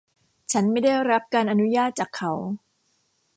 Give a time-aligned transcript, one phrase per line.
[0.51, 2.31] ฉันไม่ได้รับการอนุญาตจากเขา